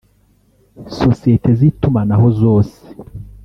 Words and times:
sosiyete 0.97 1.49
z’itumanaho 1.59 2.27
zose 2.41 2.77